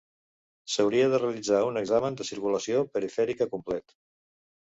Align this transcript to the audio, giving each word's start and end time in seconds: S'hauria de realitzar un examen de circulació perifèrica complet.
S'hauria 0.75 1.09
de 1.11 1.19
realitzar 1.23 1.59
un 1.65 1.77
examen 1.83 2.17
de 2.21 2.27
circulació 2.29 2.81
perifèrica 2.97 3.49
complet. 3.55 3.97